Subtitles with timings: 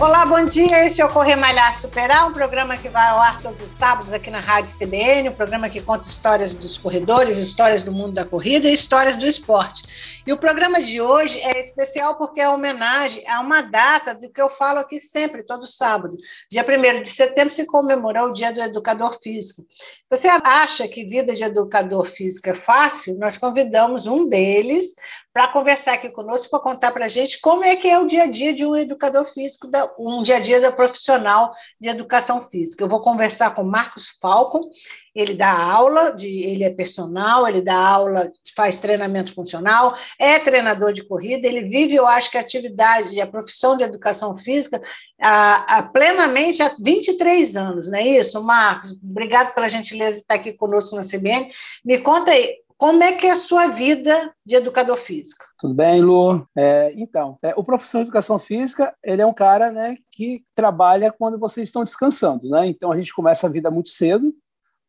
[0.00, 0.86] Olá, bom dia.
[0.86, 4.12] Este é o Correr Malhar Superar, um programa que vai ao ar todos os sábados
[4.12, 8.24] aqui na Rádio CBN, um programa que conta histórias dos corredores, histórias do mundo da
[8.24, 9.84] corrida e histórias do esporte.
[10.26, 14.42] E o programa de hoje é especial porque é homenagem a uma data do que
[14.42, 16.16] eu falo aqui sempre, todo sábado.
[16.50, 19.64] Dia 1 de setembro se comemorou o Dia do Educador Físico.
[20.10, 23.16] Você acha que vida de educador físico é fácil?
[23.16, 24.92] Nós convidamos um deles
[25.34, 28.22] para conversar aqui conosco, para contar para a gente como é que é o dia
[28.22, 32.84] a dia de um educador físico, um dia a dia da profissional de educação física.
[32.84, 34.70] Eu vou conversar com Marcos Falcon,
[35.12, 40.92] ele dá aula, de, ele é personal, ele dá aula, faz treinamento funcional, é treinador
[40.92, 44.80] de corrida, ele vive, eu acho que a atividade, a profissão de educação física
[45.20, 48.92] a, a, plenamente há 23 anos, não é isso, Marcos?
[49.02, 51.50] Obrigado pela gentileza de estar aqui conosco na CBN.
[51.84, 55.44] Me conta aí, como é que é a sua vida de educador físico?
[55.58, 56.46] Tudo bem, Lu?
[56.56, 61.12] É, então, é, o professor de educação física, ele é um cara né, que trabalha
[61.12, 62.66] quando vocês estão descansando, né?
[62.66, 64.34] Então, a gente começa a vida muito cedo.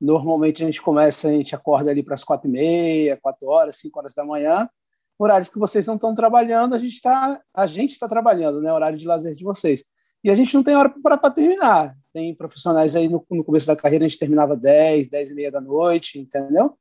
[0.01, 3.77] Normalmente, a gente começa, a gente acorda ali para as quatro e meia, quatro horas,
[3.77, 4.67] cinco horas da manhã.
[5.17, 8.73] Horários que vocês não estão trabalhando, a gente está a gente está trabalhando, né?
[8.73, 9.85] Horário de lazer de vocês.
[10.23, 11.95] E a gente não tem hora para terminar.
[12.11, 15.51] Tem profissionais aí no, no começo da carreira, a gente terminava 10, 10 e meia
[15.51, 16.75] da noite, entendeu?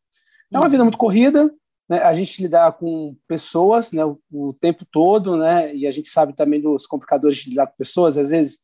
[0.52, 1.52] É uma vida muito corrida,
[1.88, 1.98] né?
[1.98, 5.74] a gente lidar com pessoas né, o, o, tempo todo, né?
[5.74, 8.60] e a gente sabe também dos complicadores de lidar com pessoas, às vezes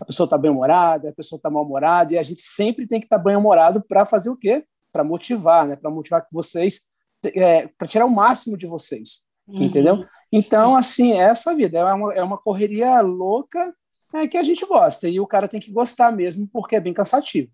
[0.00, 3.18] a pessoa está bem-humorada, a pessoa está mal-humorada, e a gente sempre tem que estar
[3.18, 4.64] tá bem-humorado para fazer o quê?
[4.90, 5.76] Para motivar, né?
[5.76, 6.80] para motivar que vocês,
[7.24, 9.62] é, para tirar o máximo de vocês, uhum.
[9.62, 10.04] entendeu?
[10.32, 13.72] Então, assim, é essa vida é uma, é uma correria louca
[14.14, 16.92] é, que a gente gosta, e o cara tem que gostar mesmo, porque é bem
[16.92, 17.50] cansativo.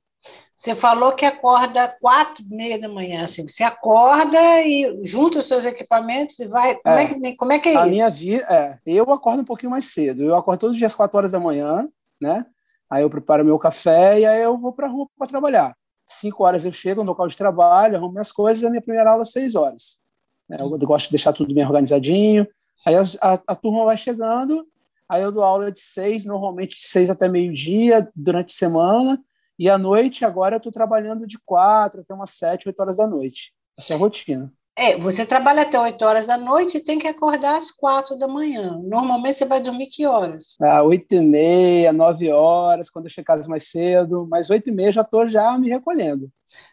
[0.56, 3.46] Você falou que acorda quatro e meia da manhã, assim.
[3.46, 6.74] Você acorda e junta os seus equipamentos e vai.
[6.74, 7.90] Como é, é que, como é, que é a isso?
[7.90, 10.24] minha vida, é, eu acordo um pouquinho mais cedo.
[10.24, 11.88] Eu acordo todos os dias quatro horas da manhã,
[12.20, 12.44] né?
[12.90, 15.76] Aí eu preparo meu café e aí eu vou para a rua para trabalhar.
[16.04, 18.64] Cinco horas eu chego no local de trabalho, arrumo minhas coisas.
[18.64, 20.00] A minha primeira aula é seis horas.
[20.48, 20.56] Né?
[20.60, 22.48] Eu gosto de deixar tudo bem organizadinho.
[22.84, 24.66] Aí a, a, a turma vai chegando.
[25.08, 29.22] Aí eu dou aula de seis, normalmente de seis até meio dia durante a semana.
[29.58, 33.06] E à noite, agora eu estou trabalhando de quatro até umas sete, oito horas da
[33.06, 33.52] noite.
[33.76, 34.52] Essa é a rotina.
[34.80, 38.28] É, você trabalha até 8 horas da noite e tem que acordar às 4 da
[38.28, 38.80] manhã.
[38.84, 40.54] Normalmente você vai dormir que horas?
[40.62, 44.28] Ah, 8 e meia, 9 horas, quando eu chegar mais cedo.
[44.30, 46.30] Mas 8 e meia já estou já me recolhendo.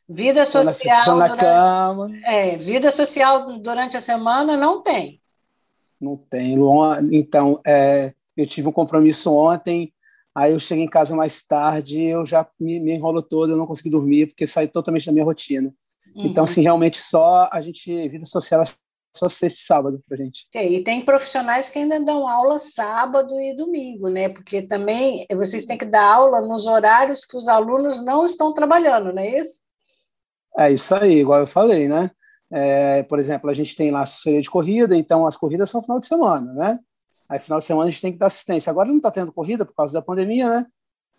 [0.08, 1.00] Vida social.
[1.00, 2.12] Estou na, durante, cama.
[2.24, 5.20] É, vida social durante a semana não tem.
[6.00, 6.56] Não tem.
[7.12, 9.92] Então, é, eu tive um compromisso ontem
[10.36, 13.66] Aí eu cheguei em casa mais tarde, eu já me, me enrolo todo, eu não
[13.66, 15.74] consegui dormir, porque saiu totalmente da minha rotina.
[16.14, 16.26] Uhum.
[16.26, 18.66] Então, assim, realmente só a gente, vida social é
[19.16, 20.46] só sexta e sábado pra gente.
[20.54, 24.28] É, e tem profissionais que ainda dão aula sábado e domingo, né?
[24.28, 29.14] Porque também vocês têm que dar aula nos horários que os alunos não estão trabalhando,
[29.14, 29.62] não é isso?
[30.58, 32.12] É isso aí, igual eu falei, né?
[32.52, 36.00] É, por exemplo, a gente tem lá assessoria de corrida, então as corridas são final
[36.00, 36.80] de semana, né?
[37.30, 38.70] Aí, final de semana, a gente tem que dar assistência.
[38.70, 40.66] Agora não está tendo corrida por causa da pandemia, né?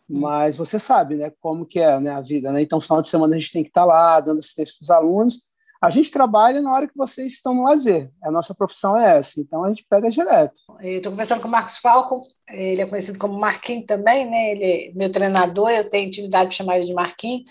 [0.08, 0.20] Hum.
[0.20, 2.62] Mas você sabe, né, como que é né, a vida, né?
[2.62, 4.90] Então, final de semana a gente tem que estar tá lá, dando assistência para os
[4.90, 5.46] alunos.
[5.80, 8.10] A gente trabalha na hora que vocês estão no lazer.
[8.22, 10.60] A nossa profissão é essa, então a gente pega direto.
[10.80, 14.52] Estou conversando com o Marcos Falco, ele é conhecido como Marquinhos também, né?
[14.52, 17.44] Ele é meu treinador, eu tenho intimidade de chamar ele de Marquinhos.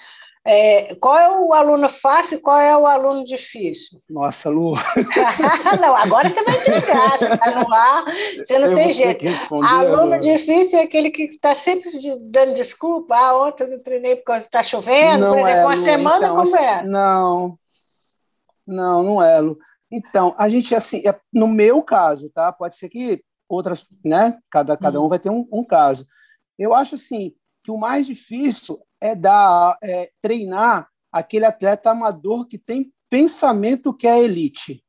[0.48, 4.00] É, qual é o aluno fácil e qual é o aluno difícil?
[4.08, 4.76] Nossa, Lu.
[5.82, 8.06] não, agora você vai entregar, você está no ar,
[8.38, 9.26] você não eu tem jeito.
[9.52, 10.20] Aluno agora.
[10.20, 11.90] difícil é aquele que está sempre
[12.30, 13.16] dando desculpa.
[13.16, 15.84] Ah, ontem eu não treinei porque está chovendo, não por exemplo, é, uma Lu.
[15.84, 16.82] semana então, conversa.
[16.82, 17.60] Assim, não,
[18.68, 19.58] não, não é, Lu.
[19.92, 22.52] Então, a gente, assim, é, no meu caso, tá?
[22.52, 24.38] Pode ser que outras, né?
[24.52, 26.06] Cada, cada um vai ter um, um caso.
[26.58, 27.34] Eu acho, assim,
[27.64, 34.08] que o mais difícil é dar, é, treinar aquele atleta amador que tem pensamento que
[34.08, 34.84] é elite.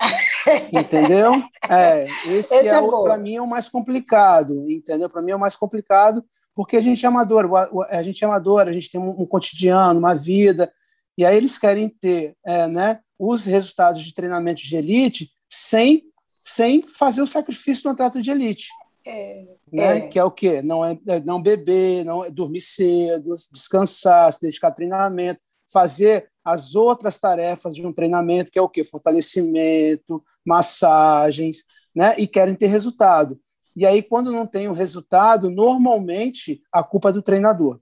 [0.72, 1.42] entendeu?
[1.68, 5.08] É, esse, esse é, é para mim é o mais complicado, entendeu?
[5.08, 7.48] Para mim é o mais complicado porque a gente é amador,
[7.88, 10.72] a gente é amador, a gente tem um, um cotidiano, uma vida,
[11.16, 16.04] e aí eles querem ter, é, né, os resultados de treinamento de elite sem
[16.44, 18.68] sem fazer o sacrifício do atleta de elite.
[19.04, 19.98] É, né?
[19.98, 20.08] É.
[20.08, 20.62] Que é o quê?
[20.62, 25.40] Não é, é não beber, não é dormir cedo, descansar, se dedicar a treinamento,
[25.70, 28.84] fazer as outras tarefas de um treinamento, que é o quê?
[28.84, 31.64] Fortalecimento, massagens,
[31.94, 32.14] né?
[32.18, 33.40] E querem ter resultado.
[33.74, 37.80] E aí, quando não tem o resultado, normalmente a culpa é do treinador.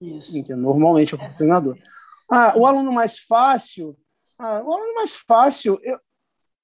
[0.00, 0.56] Isso.
[0.56, 1.78] Normalmente é a culpa do treinador.
[2.30, 3.96] Ah, o aluno mais fácil,
[4.38, 5.98] ah, o aluno mais fácil, eu,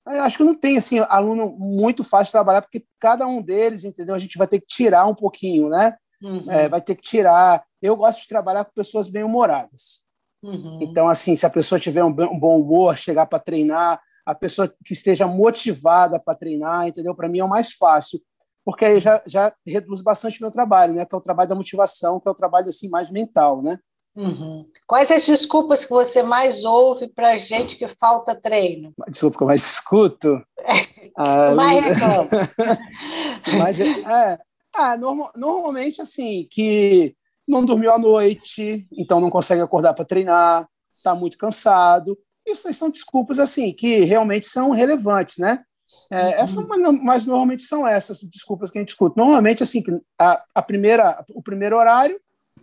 [0.06, 3.84] eu acho que não tem assim aluno muito fácil de trabalhar, porque cada um deles,
[3.84, 4.14] entendeu?
[4.14, 5.96] A gente vai ter que tirar um pouquinho, né?
[6.22, 6.50] Uhum.
[6.50, 7.64] É, vai ter que tirar.
[7.82, 10.02] Eu gosto de trabalhar com pessoas bem humoradas.
[10.42, 10.78] Uhum.
[10.80, 14.92] Então, assim, se a pessoa tiver um, bom humor, chegar para treinar, a pessoa que
[14.92, 17.14] esteja motivada para treinar, entendeu?
[17.14, 18.20] Para mim é o mais fácil,
[18.64, 21.04] porque aí já, já reduz bastante meu trabalho, né?
[21.04, 23.78] Que é o trabalho da motivação, que é o trabalho assim mais mental, né?
[24.16, 24.66] Uhum.
[24.86, 28.94] Quais as desculpas que você mais ouve para gente que falta treino?
[29.10, 30.42] Desculpa que eu mais escuto.
[31.16, 31.98] ah, mais
[33.58, 34.38] Mas é,
[34.74, 37.14] é normal, normalmente assim que
[37.46, 40.66] não dormiu à noite, então não consegue acordar para treinar,
[40.96, 42.18] está muito cansado.
[42.44, 45.62] Isso são desculpas assim que realmente são relevantes, né?
[46.10, 46.32] É, uhum.
[46.42, 46.66] Essas,
[47.02, 49.20] mas normalmente são essas desculpas que a gente escuta.
[49.20, 49.82] Normalmente assim
[50.18, 52.18] a, a primeira, o primeiro horário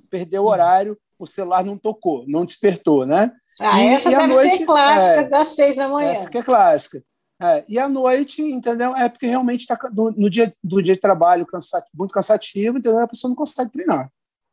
[0.09, 0.51] perdeu o uhum.
[0.51, 3.31] horário, o celular não tocou, não despertou, né?
[3.59, 6.09] Ah, e, essa e deve noite, ser clássica é, das seis da manhã.
[6.09, 7.03] Essa que é clássica.
[7.41, 8.95] É, e à noite, entendeu?
[8.95, 12.99] É porque realmente está no dia do dia de trabalho cansativo, muito cansativo, entendeu?
[12.99, 14.09] A pessoa não consegue treinar.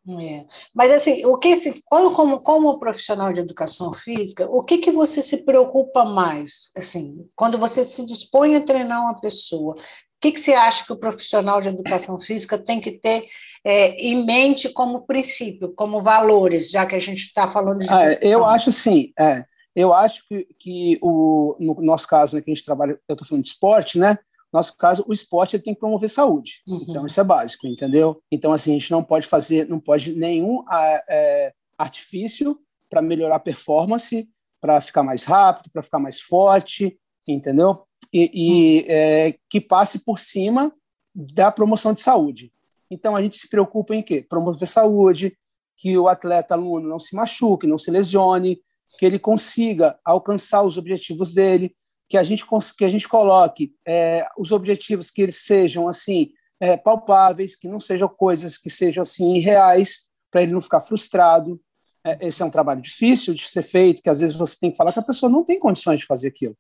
[0.09, 0.47] É.
[0.75, 4.91] Mas assim, o que se, como, como, como profissional de educação física, o que, que
[4.91, 6.71] você se preocupa mais?
[6.75, 9.77] Assim, quando você se dispõe a treinar uma pessoa,
[10.21, 13.27] que, que você acha que o profissional de educação física tem que ter
[13.65, 17.89] é, em mente como princípio, como valores, já que a gente está falando de.
[17.89, 19.13] Ah, eu acho sim.
[19.19, 19.45] É,
[19.75, 23.27] eu acho que, que o, no nosso caso, né, que a gente trabalha, eu estou
[23.27, 24.19] falando de esporte, né?
[24.53, 26.63] No nosso caso, o esporte tem que promover saúde.
[26.67, 26.85] Uhum.
[26.89, 28.21] Então, isso é básico, entendeu?
[28.31, 30.65] Então, assim, a gente não pode fazer, não pode nenhum
[31.09, 32.59] é, artifício
[32.89, 34.29] para melhorar a performance,
[34.61, 37.85] para ficar mais rápido, para ficar mais forte, entendeu?
[38.13, 38.85] E, e uhum.
[38.89, 40.73] é, que passe por cima
[41.15, 42.53] da promoção de saúde.
[42.91, 44.25] Então, a gente se preocupa em quê?
[44.29, 45.37] Promover saúde,
[45.77, 48.61] que o atleta aluno não se machuque, não se lesione,
[48.99, 51.75] que ele consiga alcançar os objetivos dele,
[52.09, 52.45] que a gente,
[52.77, 56.31] que a gente coloque é, os objetivos que eles sejam assim
[56.61, 61.61] é, palpáveis, que não sejam coisas que sejam assim irreais, para ele não ficar frustrado.
[62.05, 64.77] É, esse é um trabalho difícil de ser feito, que às vezes você tem que
[64.77, 66.57] falar que a pessoa não tem condições de fazer aquilo.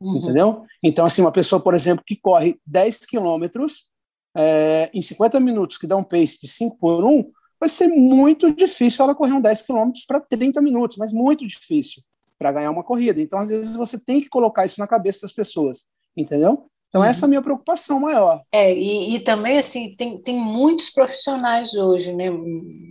[0.00, 0.16] Uhum.
[0.16, 0.64] Entendeu?
[0.82, 3.88] Então, assim, uma pessoa, por exemplo, que corre 10 quilômetros
[4.36, 8.52] é, em 50 minutos, que dá um pace de 5 por 1, vai ser muito
[8.52, 12.02] difícil ela correr um 10 quilômetros para 30 minutos, mas muito difícil
[12.38, 13.20] para ganhar uma corrida.
[13.20, 15.86] Então, às vezes, você tem que colocar isso na cabeça das pessoas,
[16.16, 16.66] entendeu?
[16.88, 17.08] Então, uhum.
[17.08, 18.42] essa é a minha preocupação maior.
[18.52, 22.26] É, e, e, também, assim, tem, tem muitos profissionais hoje, né,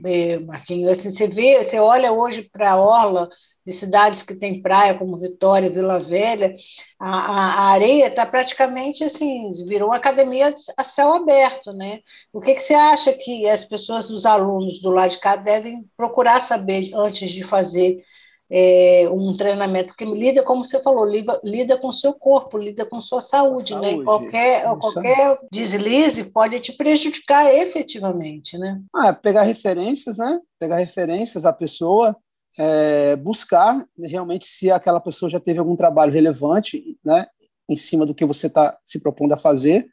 [0.05, 0.91] é, Marquinhos?
[0.91, 3.29] Assim, você vê, você olha hoje para a Orla,
[3.65, 6.55] de cidades que têm praia, como Vitória, Vila Velha,
[6.99, 11.99] a, a, areia está praticamente assim, virou uma academia a céu aberto, né?
[12.31, 15.85] O que, que você acha que as pessoas, os alunos do lado de cá, devem
[15.95, 18.03] procurar saber antes de fazer
[18.51, 22.85] é, um treinamento que lida, como você falou, lida, lida com o seu corpo, lida
[22.85, 23.81] com sua saúde, né?
[23.81, 23.97] saúde.
[23.97, 24.03] né?
[24.03, 28.79] Qualquer, qualquer deslize pode te prejudicar efetivamente, né?
[28.93, 30.39] Ah, pegar referências, né?
[30.59, 32.15] Pegar referências da pessoa,
[32.57, 37.27] é, buscar realmente se aquela pessoa já teve algum trabalho relevante, né,
[37.69, 39.87] em cima do que você está se propondo a fazer,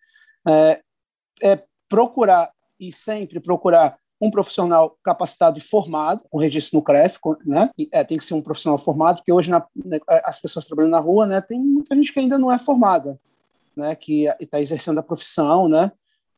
[0.47, 0.81] é,
[1.43, 7.71] é, procurar e sempre procurar um profissional capacitado e formado, com registro no CREF, né?
[7.91, 11.01] É, tem que ser um profissional formado, porque hoje na, né, as pessoas trabalhando na
[11.01, 13.19] rua, né, tem muita gente que ainda não é formada,
[13.75, 15.91] né, que está exercendo a profissão, né?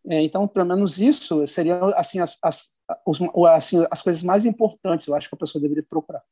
[0.06, 2.71] É, então, pelo menos isso seria assim as, as,
[3.06, 6.22] os, assim, as coisas mais importantes, eu acho que a pessoa deveria procurar.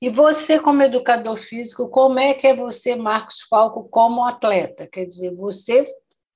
[0.00, 4.86] E você, como educador físico, como é que é você, Marcos Falco, como atleta?
[4.86, 5.84] Quer dizer, você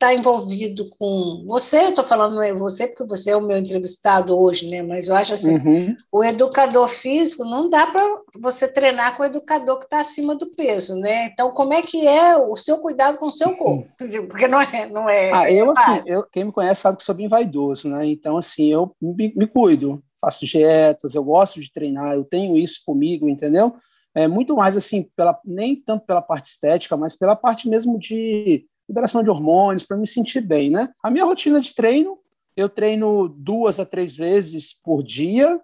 [0.00, 3.58] está envolvido com você, eu estou falando não é você, porque você é o meu
[3.58, 4.80] entrevistado hoje, né?
[4.80, 5.96] Mas eu acho assim, uhum.
[6.12, 8.04] o educador físico não dá para
[8.38, 11.26] você treinar com o educador que está acima do peso, né?
[11.26, 13.88] Então, como é que é o seu cuidado com o seu corpo?
[14.28, 15.32] Porque não é, não é.
[15.32, 18.06] Ah, eu assim, eu, quem me conhece sabe que sou bem vaidoso, né?
[18.06, 22.82] Então, assim, eu me, me cuido, faço dietas, eu gosto de treinar, eu tenho isso
[22.86, 23.74] comigo, entendeu?
[24.14, 28.64] É muito mais assim, pela, nem tanto pela parte estética, mas pela parte mesmo de
[28.88, 30.88] liberação de hormônios, para me sentir bem, né?
[31.02, 32.18] A minha rotina de treino,
[32.56, 35.60] eu treino duas a três vezes por dia,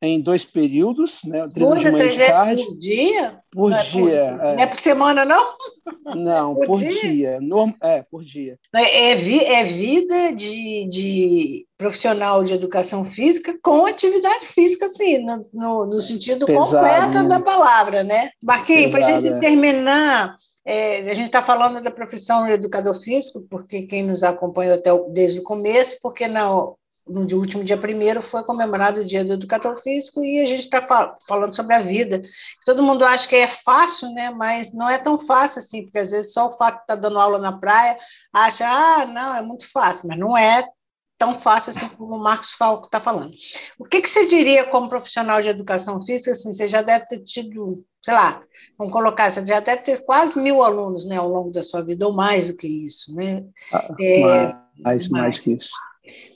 [0.00, 1.40] em dois períodos, né?
[1.40, 3.40] Eu treino duas de manhã a três vezes por dia?
[3.50, 4.14] Por não dia.
[4.14, 4.54] É por, é.
[4.54, 5.54] Não é por semana, não?
[6.14, 7.00] Não, por, por dia.
[7.00, 7.40] dia.
[7.40, 8.56] Norm, é, por dia.
[8.74, 15.18] É, é, vi, é vida de, de profissional de educação física com atividade física, sim,
[15.18, 17.28] no, no, no sentido Pesado, completo né?
[17.28, 18.30] da palavra, né?
[18.40, 19.40] Marquinhos, para a gente é.
[19.40, 20.36] terminar,
[20.70, 25.08] É, a gente está falando da profissão educador físico, porque quem nos acompanhou até o,
[25.08, 29.80] desde o começo, porque não, no último dia primeiro foi comemorado o dia do educador
[29.82, 30.86] físico e a gente está
[31.26, 32.20] falando sobre a vida.
[32.66, 34.28] Todo mundo acha que é fácil, né?
[34.28, 37.00] Mas não é tão fácil assim, porque às vezes só o fato de estar tá
[37.00, 37.98] dando aula na praia
[38.30, 40.68] acha, ah, não, é muito fácil, mas não é
[41.18, 43.34] tão fácil assim como o Marcos Falco está falando.
[43.78, 46.30] O que, que você diria como profissional de educação física?
[46.30, 48.42] Assim, você já deve ter tido, sei lá,
[48.78, 52.06] vamos colocar, você já deve ter quase mil alunos né, ao longo da sua vida,
[52.06, 53.44] ou mais do que isso, né?
[53.72, 55.72] Ah, é, mais, mais, mais que isso.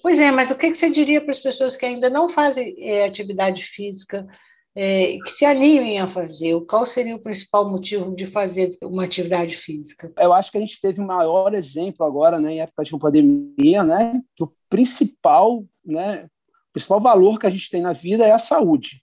[0.02, 3.04] Pois é, mas o que você diria para as pessoas que ainda não fazem é,
[3.04, 4.26] atividade física,
[4.74, 6.58] é, que se animem a fazer?
[6.66, 10.12] Qual seria o principal motivo de fazer uma atividade física?
[10.18, 13.84] Eu acho que a gente teve um maior exemplo agora, né, em época de pandemia,
[13.84, 18.32] né, que o principal, né, o principal valor que a gente tem na vida é
[18.32, 19.02] a saúde,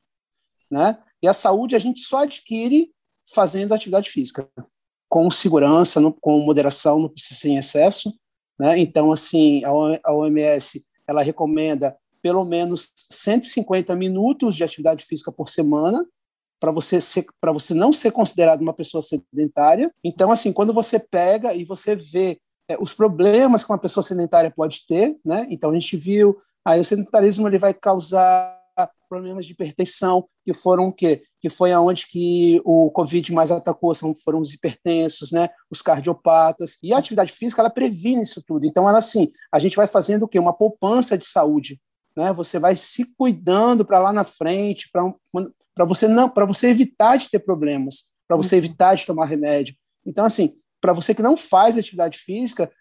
[0.71, 0.97] né?
[1.21, 2.91] E a saúde a gente só adquire
[3.33, 4.49] fazendo atividade física,
[5.07, 8.13] com segurança, com moderação, não precisa ser em excesso,
[8.59, 8.79] né?
[8.79, 16.05] Então, assim, a OMS ela recomenda pelo menos 150 minutos de atividade física por semana
[16.59, 19.91] para você ser para você não ser considerado uma pessoa sedentária.
[20.03, 24.51] Então, assim, quando você pega e você vê é, os problemas que uma pessoa sedentária
[24.51, 25.47] pode ter, né?
[25.49, 28.59] Então a gente viu aí o sedentarismo ele vai causar
[29.09, 31.23] problemas de hipertensão, que foram o quê?
[31.41, 35.49] Que foi aonde que o Covid mais atacou, são, foram os hipertensos, né?
[35.69, 36.77] os cardiopatas.
[36.83, 38.65] E a atividade física, ela previne isso tudo.
[38.65, 40.37] Então, ela assim, a gente vai fazendo o quê?
[40.37, 41.81] Uma poupança de saúde.
[42.15, 42.31] Né?
[42.33, 47.29] Você vai se cuidando para lá na frente, para você não, para você evitar de
[47.29, 48.59] ter problemas, para você uhum.
[48.59, 49.75] evitar de tomar remédio.
[50.05, 52.71] Então, assim, para você que não faz atividade física,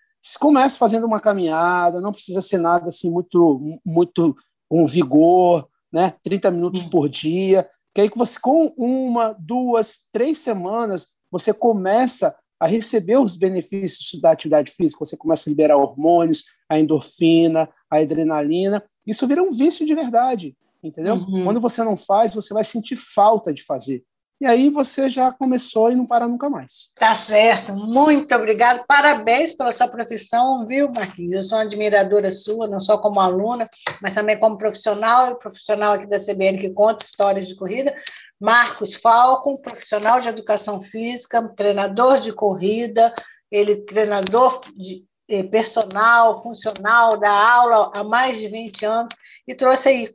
[0.40, 4.36] começa fazendo uma caminhada, não precisa ser nada assim muito muito
[4.68, 6.14] com vigor, né?
[6.22, 6.90] 30 minutos hum.
[6.90, 13.18] por dia, que aí que você com uma, duas, três semanas você começa a receber
[13.18, 19.26] os benefícios da atividade física, você começa a liberar hormônios, a endorfina, a adrenalina, isso
[19.26, 21.14] vira um vício de verdade, entendeu?
[21.14, 21.44] Uhum.
[21.44, 24.04] Quando você não faz, você vai sentir falta de fazer.
[24.40, 26.90] E aí você já começou e não para nunca mais.
[26.94, 27.72] Tá certo.
[27.72, 28.84] Muito obrigado.
[28.86, 31.34] Parabéns pela sua profissão, viu, Marquinhos?
[31.34, 33.68] Eu sou uma admiradora sua, não só como aluna,
[34.00, 37.92] mas também como profissional, profissional aqui da CBN que conta histórias de corrida.
[38.40, 43.12] Marcos Falco, profissional de educação física, treinador de corrida,
[43.50, 45.04] ele treinador de
[45.50, 49.14] personal, funcional, da aula há mais de 20 anos
[49.46, 50.14] e trouxe aí,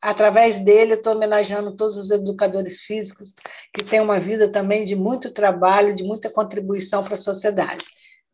[0.00, 3.34] através dele, estou homenageando todos os educadores físicos
[3.74, 7.84] que têm uma vida também de muito trabalho, de muita contribuição para a sociedade.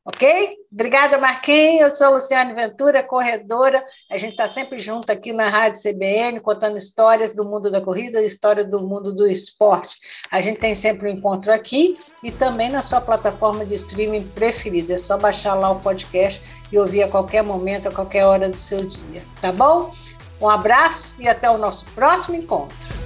[0.07, 0.59] Ok?
[0.71, 1.93] Obrigada, Marquinhos.
[1.93, 3.83] Eu sou Luciane Ventura, corredora.
[4.11, 8.21] A gente está sempre junto aqui na Rádio CBN, contando histórias do mundo da corrida
[8.21, 9.97] história do mundo do esporte.
[10.31, 14.93] A gente tem sempre um encontro aqui e também na sua plataforma de streaming preferida.
[14.93, 18.57] É só baixar lá o podcast e ouvir a qualquer momento, a qualquer hora do
[18.57, 19.23] seu dia.
[19.41, 19.91] Tá bom?
[20.39, 23.04] Um abraço e até o nosso próximo encontro.